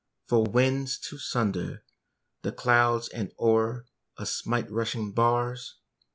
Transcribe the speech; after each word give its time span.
for 0.25 0.43
winds 0.45 0.97
to 0.97 1.19
sunder 1.19 1.83
The 2.41 2.51
clouds 2.51 3.07
and 3.09 3.31
o'er 3.39 3.85
us 4.17 4.31
smite 4.33 4.71
rushing 4.71 5.11
bars! 5.11 5.75